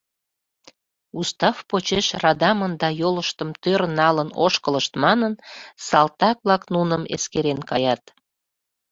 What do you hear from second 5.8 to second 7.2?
салтак-влак нуным